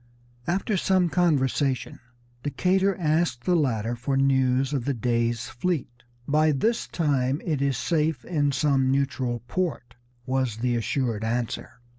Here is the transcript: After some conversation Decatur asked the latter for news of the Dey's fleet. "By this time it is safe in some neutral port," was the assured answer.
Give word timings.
After 0.47 0.77
some 0.77 1.09
conversation 1.09 1.99
Decatur 2.41 2.95
asked 2.97 3.43
the 3.43 3.55
latter 3.55 3.95
for 3.95 4.17
news 4.17 4.73
of 4.73 4.85
the 4.85 4.95
Dey's 4.95 5.47
fleet. 5.47 6.01
"By 6.27 6.51
this 6.53 6.87
time 6.87 7.39
it 7.45 7.61
is 7.61 7.77
safe 7.77 8.25
in 8.25 8.51
some 8.51 8.89
neutral 8.89 9.43
port," 9.47 9.93
was 10.25 10.57
the 10.57 10.75
assured 10.75 11.23
answer. 11.23 11.81